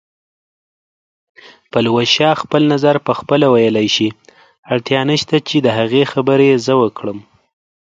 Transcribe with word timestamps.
پلوشه 1.71 2.29
خپل 2.41 2.61
نظر 2.73 2.95
پخپله 3.07 3.47
ویلی 3.53 3.87
شي، 3.95 4.09
اړتیا 4.71 5.01
نشته 5.11 5.35
چې 5.47 5.57
د 5.61 5.67
هغې 5.77 6.03
خبرې 6.13 6.49
زه 6.65 6.73
وکړم 6.81 7.17